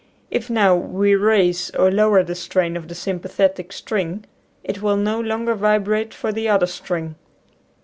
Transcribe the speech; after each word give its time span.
If, 0.31 0.49
now, 0.49 0.75
we 0.75 1.13
raise 1.13 1.69
or 1.75 1.91
lower 1.91 2.23
the 2.23 2.33
strain 2.33 2.75
of 2.75 2.87
the 2.87 2.95
sympathetic 2.95 3.71
string 3.71 4.25
it 4.63 4.81
will 4.81 4.97
no 4.97 5.19
longer 5.21 5.53
vibrate 5.53 6.11
for 6.11 6.31
the 6.31 6.49
other 6.49 6.65
string. 6.65 7.17